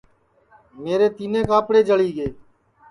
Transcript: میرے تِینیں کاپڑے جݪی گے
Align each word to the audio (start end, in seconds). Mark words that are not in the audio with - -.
میرے 0.83 1.07
تِینیں 1.17 1.45
کاپڑے 1.49 1.79
جݪی 1.87 2.09
گے 2.17 2.27